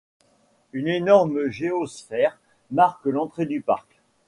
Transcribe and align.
Une 0.73 0.87
énorme 0.87 1.51
géosphère 1.51 2.39
marque 2.71 3.05
l'entrée 3.05 3.45
du 3.45 3.61
parc. 3.61 4.01